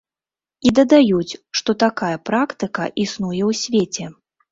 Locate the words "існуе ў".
3.05-3.59